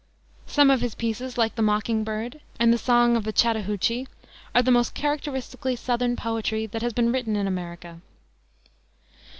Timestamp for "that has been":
6.65-7.11